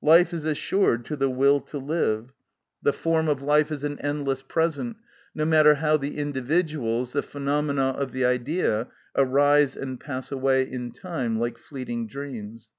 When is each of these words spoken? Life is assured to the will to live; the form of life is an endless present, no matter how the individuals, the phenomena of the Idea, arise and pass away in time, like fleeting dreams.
Life 0.00 0.32
is 0.32 0.46
assured 0.46 1.04
to 1.04 1.16
the 1.16 1.28
will 1.28 1.60
to 1.60 1.76
live; 1.76 2.32
the 2.82 2.94
form 2.94 3.28
of 3.28 3.42
life 3.42 3.70
is 3.70 3.84
an 3.84 3.98
endless 3.98 4.40
present, 4.42 4.96
no 5.34 5.44
matter 5.44 5.74
how 5.74 5.98
the 5.98 6.16
individuals, 6.16 7.12
the 7.12 7.22
phenomena 7.22 7.90
of 7.90 8.12
the 8.12 8.24
Idea, 8.24 8.88
arise 9.14 9.76
and 9.76 10.00
pass 10.00 10.32
away 10.32 10.62
in 10.62 10.92
time, 10.92 11.38
like 11.38 11.58
fleeting 11.58 12.06
dreams. 12.06 12.70